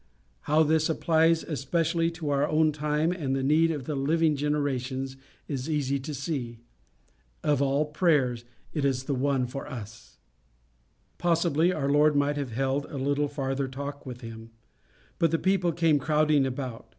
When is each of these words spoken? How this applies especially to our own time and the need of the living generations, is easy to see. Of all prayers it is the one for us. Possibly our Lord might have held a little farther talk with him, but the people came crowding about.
How 0.49 0.63
this 0.63 0.89
applies 0.89 1.43
especially 1.43 2.09
to 2.09 2.31
our 2.31 2.47
own 2.47 2.71
time 2.71 3.11
and 3.11 3.35
the 3.35 3.43
need 3.43 3.69
of 3.69 3.85
the 3.85 3.93
living 3.93 4.35
generations, 4.35 5.15
is 5.47 5.69
easy 5.69 5.99
to 5.99 6.15
see. 6.15 6.57
Of 7.43 7.61
all 7.61 7.85
prayers 7.85 8.43
it 8.73 8.83
is 8.83 9.03
the 9.03 9.13
one 9.13 9.45
for 9.45 9.67
us. 9.69 10.17
Possibly 11.19 11.71
our 11.71 11.87
Lord 11.87 12.15
might 12.15 12.35
have 12.35 12.49
held 12.51 12.87
a 12.87 12.97
little 12.97 13.27
farther 13.27 13.67
talk 13.67 14.03
with 14.03 14.21
him, 14.21 14.49
but 15.19 15.29
the 15.29 15.37
people 15.37 15.71
came 15.71 15.99
crowding 15.99 16.47
about. 16.47 16.87